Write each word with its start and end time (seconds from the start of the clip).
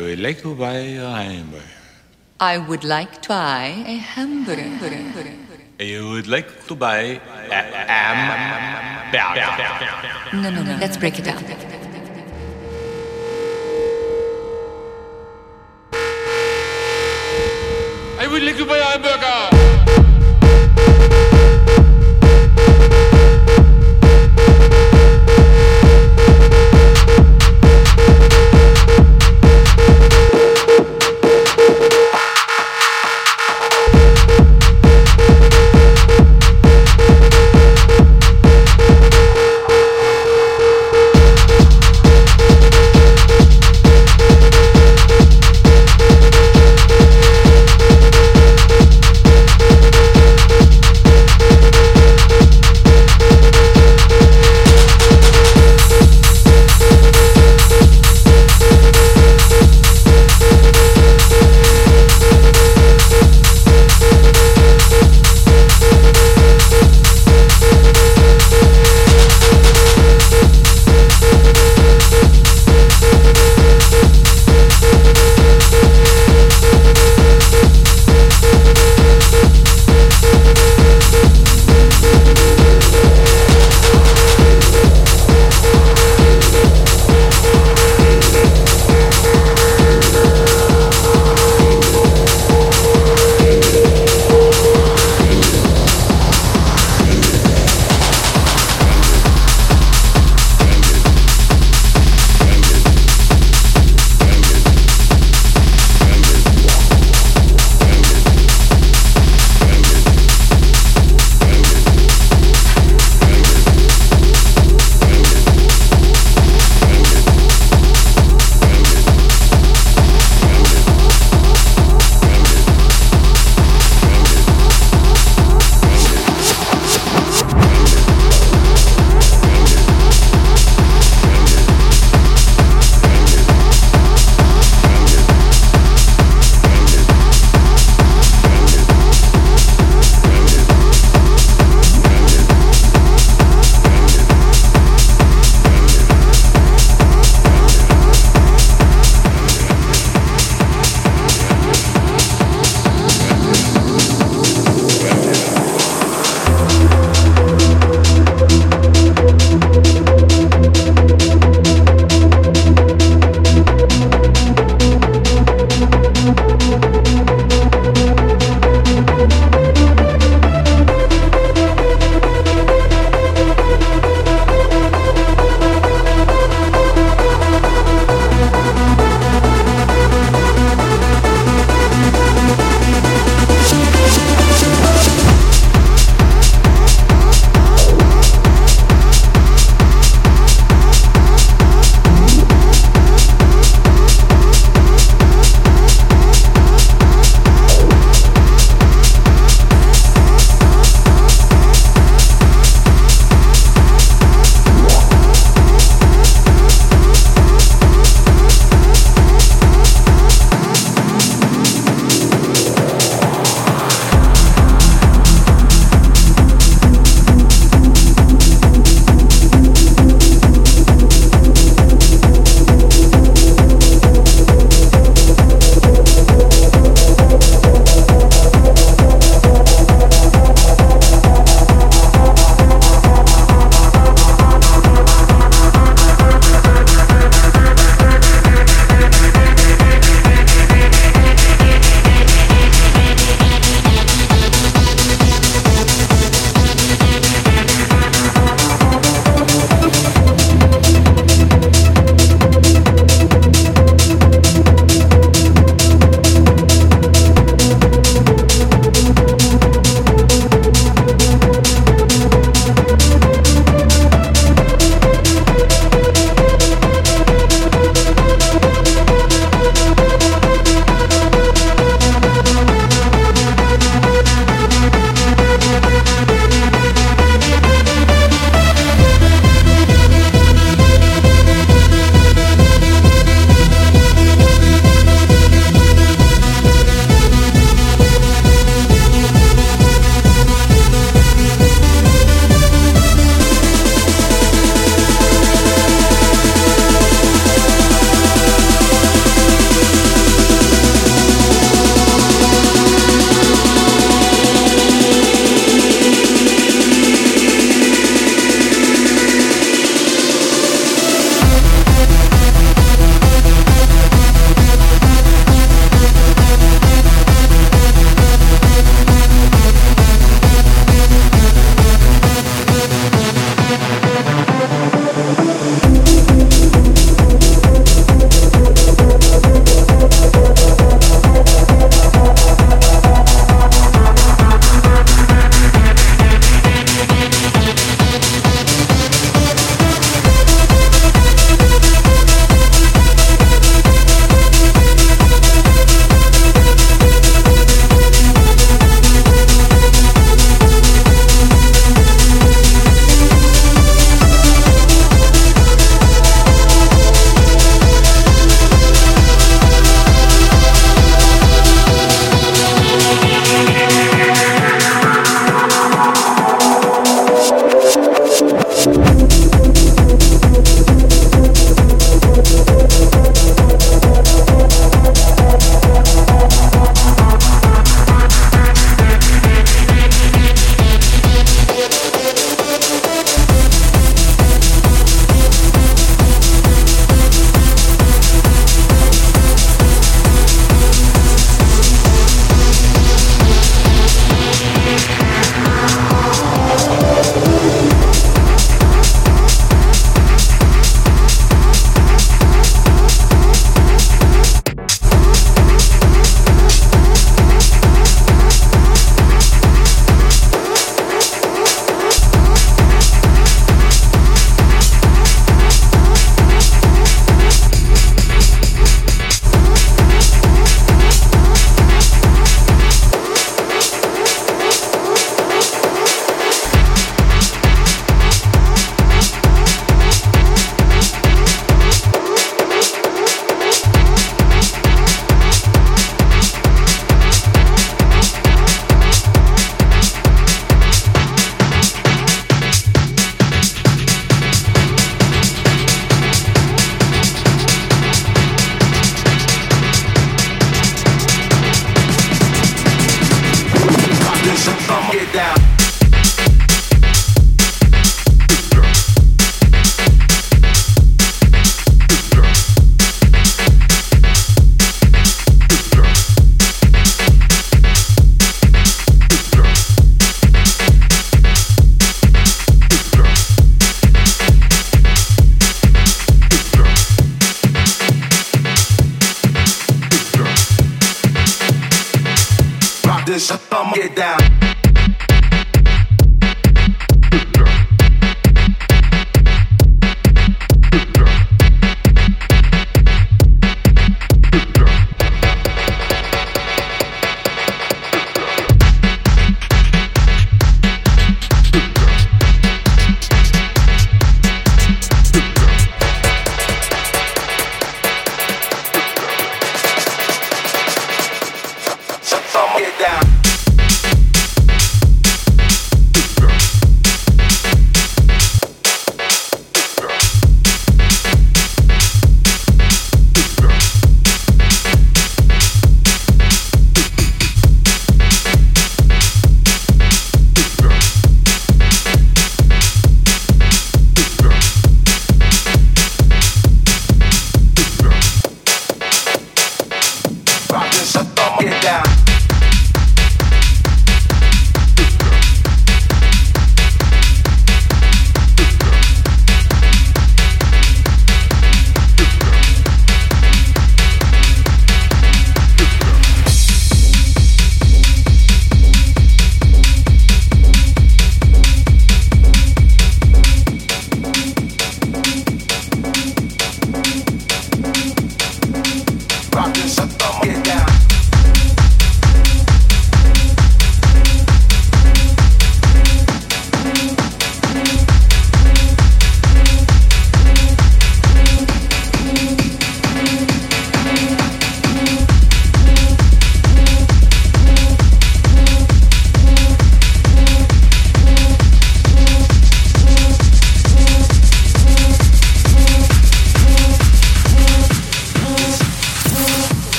would 0.00 0.20
like 0.20 0.40
to 0.42 0.54
buy 0.54 0.76
a 0.76 1.10
hamburger. 1.10 1.64
I 2.40 2.58
would 2.58 2.84
like 2.84 3.20
to 3.22 3.28
buy 3.28 3.84
a 3.86 3.96
hamburger. 3.96 4.64
You 5.78 6.10
would 6.10 6.26
like 6.26 6.66
to 6.68 6.74
buy 6.74 7.20
a 7.50 7.62
hamburger. 7.92 9.26
No, 10.32 10.50
no, 10.50 10.62
no. 10.62 10.76
Let's 10.80 10.96
break 10.96 11.18
it 11.18 11.24
down. 11.24 11.44
I 18.18 18.26
would 18.26 18.42
like 18.42 18.56
to 18.56 18.64
buy 18.66 18.78
a 18.78 18.84
hamburger. 18.84 19.49